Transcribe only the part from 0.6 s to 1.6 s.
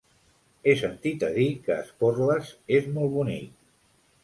He sentit a dir